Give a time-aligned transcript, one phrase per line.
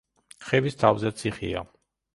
[0.47, 1.67] ხევის თავზე ციხეა.